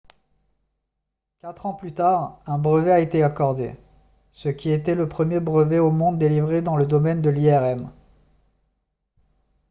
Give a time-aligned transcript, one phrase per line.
[1.41, 3.75] quatre ans plus tard un brevet a été accordé
[4.33, 7.91] ce qui était le premier brevet au monde délivré dans le domaine de l'irm